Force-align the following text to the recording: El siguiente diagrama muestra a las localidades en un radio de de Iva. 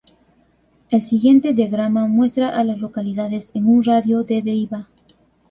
El 0.89 0.99
siguiente 0.99 1.53
diagrama 1.53 2.07
muestra 2.07 2.49
a 2.57 2.63
las 2.63 2.79
localidades 2.79 3.51
en 3.53 3.67
un 3.67 3.83
radio 3.83 4.23
de 4.23 4.41
de 4.41 4.49
Iva. 4.51 4.87